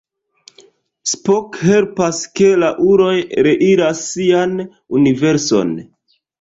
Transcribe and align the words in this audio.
Spock 1.11 1.59
helpas 1.65 2.23
ke 2.41 2.49
la 2.65 2.73
uloj 2.87 3.13
reiras 3.51 4.03
sian 4.09 4.59
universon. 5.05 5.81